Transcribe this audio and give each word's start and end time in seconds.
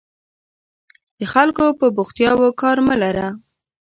د 1.19 1.21
خلکو 1.33 1.65
په 1.79 1.85
بوختیاوو 1.95 2.57
کار 2.61 2.77
مه 2.87 2.95
لره. 3.03 3.27